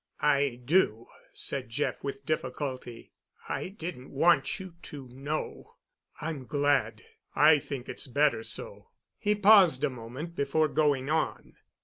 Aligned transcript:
"I 0.23 0.59
do," 0.65 1.05
said 1.31 1.69
Jeff, 1.69 2.03
with 2.03 2.25
difficulty. 2.25 3.11
"I 3.47 3.67
didn't 3.67 4.09
want 4.09 4.59
you 4.59 4.73
to 4.81 5.07
know——" 5.09 5.75
"I'm 6.19 6.47
glad. 6.47 7.03
I 7.35 7.59
think 7.59 7.87
it's 7.87 8.07
better 8.07 8.41
so." 8.41 8.87
He 9.19 9.35
paused 9.35 9.83
a 9.83 9.91
moment 9.91 10.35
before 10.35 10.69
going 10.69 11.11
on. 11.11 11.53